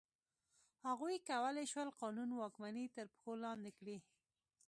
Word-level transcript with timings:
هغوی 0.87 1.15
کولای 1.29 1.67
شول 1.71 1.89
قانون 2.01 2.29
واکمني 2.39 2.85
تر 2.95 3.05
پښو 3.13 3.31
لاندې 3.43 3.71
کړي. 3.77 3.97